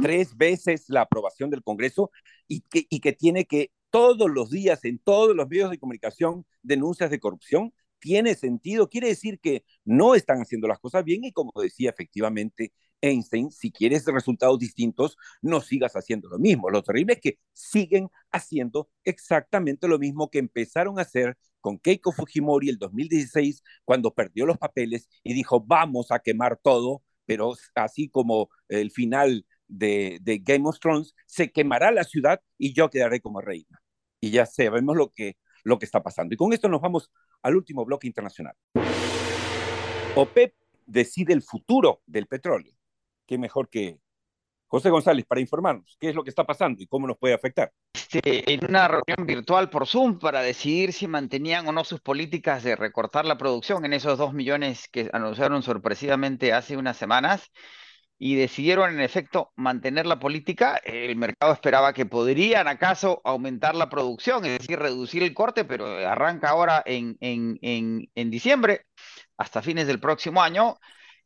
tres 0.00 0.36
veces 0.36 0.84
la 0.88 1.02
aprobación 1.02 1.50
del 1.50 1.62
Congreso 1.62 2.10
y 2.46 2.60
que, 2.62 2.86
y 2.88 3.00
que 3.00 3.12
tiene 3.12 3.46
que 3.46 3.70
todos 3.90 4.30
los 4.30 4.50
días 4.50 4.84
en 4.84 4.98
todos 4.98 5.34
los 5.34 5.48
medios 5.48 5.70
de 5.70 5.78
comunicación 5.78 6.46
denuncias 6.62 7.10
de 7.10 7.20
corrupción 7.20 7.72
tiene 8.02 8.34
sentido, 8.34 8.88
quiere 8.90 9.08
decir 9.08 9.38
que 9.40 9.64
no 9.84 10.16
están 10.16 10.40
haciendo 10.42 10.66
las 10.66 10.80
cosas 10.80 11.04
bien 11.04 11.24
y 11.24 11.32
como 11.32 11.52
decía 11.54 11.90
efectivamente 11.90 12.72
Einstein, 13.00 13.50
si 13.52 13.70
quieres 13.70 14.04
resultados 14.06 14.58
distintos, 14.58 15.16
no 15.40 15.60
sigas 15.60 15.94
haciendo 15.94 16.28
lo 16.28 16.38
mismo. 16.38 16.68
Lo 16.68 16.82
terrible 16.82 17.14
es 17.14 17.20
que 17.20 17.38
siguen 17.52 18.08
haciendo 18.32 18.90
exactamente 19.04 19.86
lo 19.86 20.00
mismo 20.00 20.30
que 20.30 20.40
empezaron 20.40 20.98
a 20.98 21.02
hacer 21.02 21.36
con 21.60 21.78
Keiko 21.78 22.10
Fujimori 22.10 22.68
el 22.68 22.78
2016, 22.78 23.62
cuando 23.84 24.12
perdió 24.12 24.46
los 24.46 24.58
papeles 24.58 25.08
y 25.22 25.32
dijo, 25.32 25.60
vamos 25.60 26.10
a 26.10 26.18
quemar 26.18 26.58
todo, 26.60 27.02
pero 27.24 27.54
así 27.76 28.08
como 28.08 28.50
el 28.68 28.90
final 28.90 29.46
de, 29.68 30.18
de 30.22 30.38
Game 30.38 30.68
of 30.68 30.80
Thrones, 30.80 31.14
se 31.26 31.52
quemará 31.52 31.92
la 31.92 32.02
ciudad 32.02 32.40
y 32.58 32.72
yo 32.74 32.90
quedaré 32.90 33.20
como 33.20 33.40
reina. 33.40 33.80
Y 34.20 34.30
ya 34.30 34.44
sabemos 34.46 34.96
lo 34.96 35.12
que 35.12 35.36
lo 35.64 35.78
que 35.78 35.86
está 35.86 36.02
pasando. 36.02 36.34
Y 36.34 36.36
con 36.36 36.52
esto 36.52 36.68
nos 36.68 36.80
vamos 36.80 37.10
al 37.42 37.56
último 37.56 37.84
bloque 37.84 38.06
internacional. 38.06 38.54
OPEP 40.14 40.54
decide 40.86 41.32
el 41.32 41.42
futuro 41.42 42.02
del 42.06 42.26
petróleo. 42.26 42.74
Qué 43.26 43.38
mejor 43.38 43.68
que 43.68 43.98
José 44.72 44.88
González 44.88 45.26
para 45.26 45.40
informarnos 45.40 45.96
qué 46.00 46.08
es 46.08 46.14
lo 46.14 46.24
que 46.24 46.30
está 46.30 46.44
pasando 46.44 46.82
y 46.82 46.86
cómo 46.86 47.06
nos 47.06 47.18
puede 47.18 47.34
afectar. 47.34 47.72
en 48.12 48.64
una 48.66 48.88
reunión 48.88 49.26
virtual 49.26 49.68
por 49.68 49.86
Zoom 49.86 50.18
para 50.18 50.40
decidir 50.40 50.94
si 50.94 51.06
mantenían 51.06 51.68
o 51.68 51.72
no 51.72 51.84
sus 51.84 52.00
políticas 52.00 52.62
de 52.62 52.74
recortar 52.74 53.26
la 53.26 53.36
producción 53.36 53.84
en 53.84 53.92
esos 53.92 54.16
dos 54.16 54.32
millones 54.32 54.88
que 54.88 55.10
anunciaron 55.12 55.62
sorpresivamente 55.62 56.54
hace 56.54 56.78
unas 56.78 56.96
semanas 56.96 57.50
y 58.24 58.36
decidieron 58.36 58.94
en 58.94 59.00
efecto 59.00 59.52
mantener 59.56 60.06
la 60.06 60.20
política. 60.20 60.76
El 60.84 61.16
mercado 61.16 61.52
esperaba 61.52 61.92
que 61.92 62.06
podrían 62.06 62.68
acaso 62.68 63.20
aumentar 63.24 63.74
la 63.74 63.90
producción, 63.90 64.44
es 64.44 64.60
decir, 64.60 64.78
reducir 64.78 65.24
el 65.24 65.34
corte, 65.34 65.64
pero 65.64 65.86
arranca 66.08 66.50
ahora 66.50 66.84
en, 66.86 67.16
en, 67.18 67.58
en, 67.62 68.08
en 68.14 68.30
diciembre 68.30 68.86
hasta 69.36 69.60
fines 69.60 69.88
del 69.88 69.98
próximo 69.98 70.40
año 70.40 70.76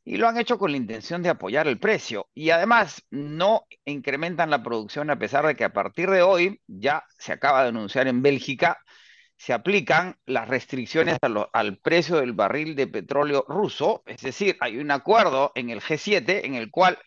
y 0.06 0.16
lo 0.16 0.26
han 0.26 0.38
hecho 0.38 0.58
con 0.58 0.70
la 0.70 0.78
intención 0.78 1.22
de 1.22 1.28
apoyar 1.28 1.68
el 1.68 1.78
precio. 1.78 2.30
Y 2.32 2.48
además 2.48 3.02
no 3.10 3.66
incrementan 3.84 4.48
la 4.48 4.62
producción 4.62 5.10
a 5.10 5.18
pesar 5.18 5.46
de 5.46 5.54
que 5.54 5.64
a 5.64 5.74
partir 5.74 6.08
de 6.08 6.22
hoy 6.22 6.62
ya 6.66 7.04
se 7.18 7.32
acaba 7.32 7.62
de 7.62 7.68
anunciar 7.68 8.08
en 8.08 8.22
Bélgica 8.22 8.78
se 9.36 9.52
aplican 9.52 10.18
las 10.26 10.48
restricciones 10.48 11.18
al 11.52 11.78
precio 11.78 12.16
del 12.16 12.32
barril 12.32 12.74
de 12.74 12.86
petróleo 12.86 13.44
ruso, 13.48 14.02
es 14.06 14.22
decir, 14.22 14.56
hay 14.60 14.78
un 14.78 14.90
acuerdo 14.90 15.52
en 15.54 15.70
el 15.70 15.80
G7 15.80 16.44
en 16.44 16.54
el 16.54 16.70
cual 16.70 16.98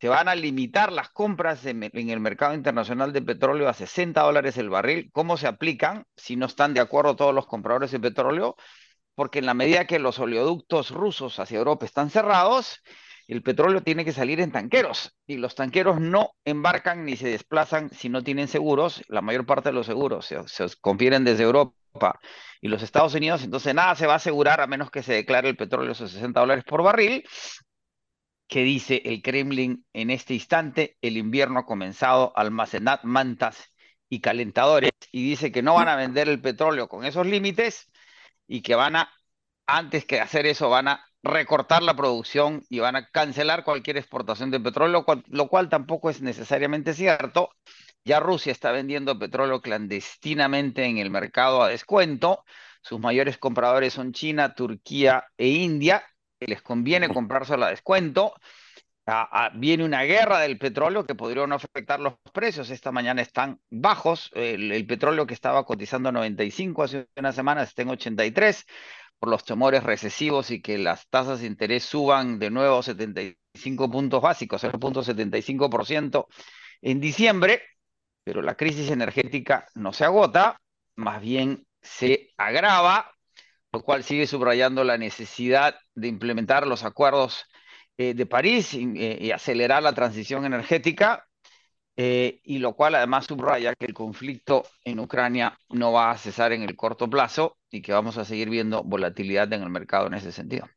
se 0.00 0.08
van 0.08 0.28
a 0.28 0.34
limitar 0.34 0.92
las 0.92 1.10
compras 1.10 1.66
en, 1.66 1.82
el 1.92 2.20
mercado 2.20 2.54
internacional 2.54 3.12
de 3.12 3.20
petróleo 3.20 3.68
a 3.68 3.74
60 3.74 4.22
dólares 4.22 4.56
el 4.56 4.70
barril. 4.70 5.10
¿Cómo 5.12 5.36
se 5.36 5.46
aplican 5.46 6.06
si 6.16 6.36
no 6.36 6.46
están 6.46 6.72
de 6.72 6.80
acuerdo 6.80 7.16
todos 7.16 7.34
los 7.34 7.46
compradores 7.46 7.90
de 7.90 8.00
petróleo? 8.00 8.56
Porque 9.14 9.40
en 9.40 9.46
la 9.46 9.54
medida 9.54 9.86
que 9.86 9.98
los 9.98 10.18
oleoductos 10.18 10.90
rusos 10.90 11.38
hacia 11.38 11.58
Europa 11.58 11.84
están 11.84 12.08
cerrados, 12.08 12.82
el 13.30 13.44
petróleo 13.44 13.80
tiene 13.82 14.04
que 14.04 14.12
salir 14.12 14.40
en 14.40 14.50
tanqueros 14.50 15.16
y 15.24 15.36
los 15.36 15.54
tanqueros 15.54 16.00
no 16.00 16.32
embarcan 16.44 17.04
ni 17.04 17.16
se 17.16 17.28
desplazan 17.28 17.90
si 17.90 18.08
no 18.08 18.24
tienen 18.24 18.48
seguros. 18.48 19.04
La 19.06 19.22
mayor 19.22 19.46
parte 19.46 19.68
de 19.68 19.72
los 19.72 19.86
seguros 19.86 20.26
se, 20.26 20.66
confieren 20.80 21.22
desde 21.22 21.44
Europa 21.44 22.18
y 22.60 22.66
los 22.66 22.82
Estados 22.82 23.14
Unidos, 23.14 23.44
entonces 23.44 23.72
nada 23.72 23.94
se 23.94 24.08
va 24.08 24.14
a 24.14 24.16
asegurar 24.16 24.60
a 24.60 24.66
menos 24.66 24.90
que 24.90 25.04
se 25.04 25.12
declare 25.12 25.48
el 25.48 25.56
petróleo 25.56 25.92
a 25.92 25.94
60 25.94 26.40
dólares 26.40 26.64
por 26.64 26.82
barril. 26.82 27.22
¿Qué 28.48 28.64
dice 28.64 29.00
el 29.04 29.22
Kremlin 29.22 29.86
en 29.92 30.10
este 30.10 30.34
instante? 30.34 30.98
El 31.00 31.16
invierno 31.16 31.60
ha 31.60 31.66
comenzado, 31.66 32.32
almacenad 32.34 33.00
mantas 33.04 33.72
y 34.08 34.20
calentadores 34.20 34.90
y 35.12 35.22
dice 35.22 35.52
que 35.52 35.62
no 35.62 35.74
van 35.74 35.86
a 35.86 35.94
vender 35.94 36.28
el 36.28 36.40
petróleo 36.40 36.88
con 36.88 37.04
esos 37.04 37.24
límites 37.24 37.92
y 38.48 38.62
que 38.62 38.74
van 38.74 38.96
a, 38.96 39.12
antes 39.66 40.04
que 40.04 40.20
hacer 40.20 40.46
eso, 40.46 40.68
van 40.68 40.88
a 40.88 41.09
recortar 41.22 41.82
la 41.82 41.94
producción 41.94 42.62
y 42.68 42.78
van 42.78 42.96
a 42.96 43.06
cancelar 43.10 43.64
cualquier 43.64 43.96
exportación 43.96 44.50
de 44.50 44.60
petróleo, 44.60 45.04
lo 45.28 45.48
cual, 45.48 45.68
tampoco 45.68 46.10
es 46.10 46.22
necesariamente 46.22 46.94
cierto. 46.94 47.50
Ya 48.04 48.20
Rusia 48.20 48.52
está 48.52 48.72
vendiendo 48.72 49.18
petróleo 49.18 49.60
clandestinamente 49.60 50.84
en 50.84 50.98
el 50.98 51.10
mercado 51.10 51.62
a 51.62 51.68
descuento. 51.68 52.44
Sus 52.82 52.98
mayores 52.98 53.36
compradores 53.36 53.92
son 53.92 54.12
China, 54.12 54.54
Turquía 54.54 55.24
e 55.36 55.48
India. 55.48 56.02
Les 56.40 56.62
conviene 56.62 57.10
comprárselo 57.10 57.66
a 57.66 57.70
descuento. 57.70 58.32
viene 59.54 59.84
una 59.84 60.02
guerra 60.04 60.38
del 60.38 60.58
petróleo 60.58 61.04
que 61.04 61.14
podría 61.14 61.46
no 61.46 61.56
afectar 61.56 62.00
los 62.00 62.14
precios. 62.32 62.70
Esta 62.70 62.90
mañana 62.90 63.20
están 63.20 63.60
bajos. 63.68 64.30
El, 64.32 64.72
el 64.72 64.86
petróleo 64.86 65.26
que 65.26 65.34
estaba 65.34 65.66
cotizando 65.66 66.08
a 66.08 66.12
95 66.12 66.82
hace 66.82 67.08
una 67.16 67.32
semana 67.32 67.62
está 67.62 67.82
en 67.82 67.90
83 67.90 68.66
por 69.20 69.28
los 69.28 69.44
temores 69.44 69.84
recesivos 69.84 70.50
y 70.50 70.62
que 70.62 70.78
las 70.78 71.06
tasas 71.08 71.40
de 71.40 71.46
interés 71.46 71.84
suban 71.84 72.38
de 72.38 72.50
nuevo 72.50 72.78
a 72.78 72.82
75 72.82 73.90
puntos 73.90 74.22
básicos, 74.22 74.64
0.75% 74.64 76.26
en 76.80 77.00
diciembre, 77.00 77.62
pero 78.24 78.40
la 78.40 78.56
crisis 78.56 78.90
energética 78.90 79.66
no 79.74 79.92
se 79.92 80.06
agota, 80.06 80.58
más 80.96 81.20
bien 81.20 81.66
se 81.82 82.30
agrava, 82.38 83.12
lo 83.72 83.82
cual 83.82 84.04
sigue 84.04 84.26
subrayando 84.26 84.84
la 84.84 84.96
necesidad 84.96 85.76
de 85.94 86.08
implementar 86.08 86.66
los 86.66 86.82
acuerdos 86.82 87.44
eh, 87.98 88.14
de 88.14 88.24
París 88.26 88.72
eh, 88.74 89.18
y 89.20 89.30
acelerar 89.32 89.82
la 89.82 89.92
transición 89.92 90.46
energética 90.46 91.26
eh, 91.96 92.40
y 92.44 92.58
lo 92.58 92.74
cual 92.74 92.94
además 92.94 93.26
subraya 93.26 93.74
que 93.74 93.86
el 93.86 93.94
conflicto 93.94 94.64
en 94.84 95.00
Ucrania 95.00 95.58
no 95.68 95.92
va 95.92 96.10
a 96.10 96.18
cesar 96.18 96.52
en 96.52 96.62
el 96.62 96.76
corto 96.76 97.08
plazo 97.10 97.56
y 97.70 97.82
que 97.82 97.92
vamos 97.92 98.16
a 98.18 98.24
seguir 98.24 98.48
viendo 98.48 98.82
volatilidad 98.82 99.52
en 99.52 99.62
el 99.62 99.70
mercado 99.70 100.06
en 100.06 100.14
ese 100.14 100.32
sentido. 100.32 100.68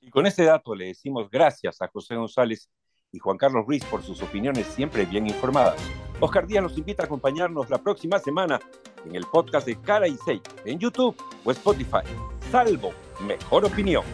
Y 0.00 0.10
con 0.10 0.26
este 0.26 0.44
dato 0.44 0.74
le 0.74 0.86
decimos 0.86 1.28
gracias 1.30 1.80
a 1.82 1.88
José 1.88 2.14
González 2.14 2.70
y 3.10 3.18
Juan 3.18 3.38
Carlos 3.38 3.64
Ruiz 3.66 3.84
por 3.84 4.02
sus 4.02 4.22
opiniones 4.22 4.66
siempre 4.66 5.06
bien 5.06 5.26
informadas. 5.26 5.80
Oscar 6.20 6.46
Díaz 6.46 6.62
nos 6.62 6.76
invita 6.76 7.04
a 7.04 7.06
acompañarnos 7.06 7.70
la 7.70 7.78
próxima 7.78 8.18
semana 8.18 8.60
en 9.04 9.14
el 9.14 9.24
podcast 9.24 9.66
de 9.66 9.80
Cara 9.80 10.08
y 10.08 10.16
Sei, 10.16 10.40
en 10.64 10.78
YouTube 10.78 11.16
o 11.44 11.50
Spotify. 11.52 12.02
Salvo, 12.50 12.92
mejor 13.20 13.64
opinión. 13.64 14.04